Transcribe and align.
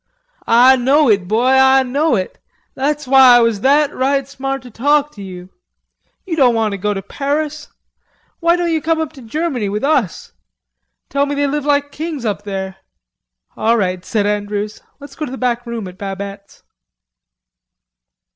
"Ah 0.47 0.75
know 0.79 1.09
it, 1.11 1.27
boy. 1.27 1.51
Ah 1.51 1.83
know 1.83 2.15
it. 2.15 2.39
That's 2.73 3.07
why 3.07 3.35
I 3.35 3.39
was 3.39 3.61
that 3.61 3.93
right 3.93 4.27
smart 4.27 4.63
to 4.63 4.71
talk 4.71 5.11
to 5.13 5.21
you.... 5.21 5.51
You 6.25 6.35
doan 6.37 6.55
want 6.55 6.71
to 6.71 6.79
go 6.79 6.95
to 6.95 7.03
Paris.... 7.03 7.67
Why 8.39 8.55
doan 8.55 8.71
ye 8.71 8.81
come 8.81 8.99
up 8.99 9.13
to 9.13 9.21
Germany 9.21 9.69
with 9.69 9.83
us? 9.83 10.31
Tell 11.09 11.27
me 11.27 11.35
they 11.35 11.45
live 11.45 11.65
like 11.65 11.91
kings 11.91 12.25
up 12.25 12.41
there." 12.45 12.77
"All 13.55 13.77
right," 13.77 14.03
said 14.03 14.25
Andrews, 14.25 14.81
"let's 14.99 15.15
go 15.15 15.25
to 15.25 15.31
the 15.31 15.37
back 15.37 15.67
room 15.67 15.87
at 15.87 15.99
Babette's." 15.99 16.63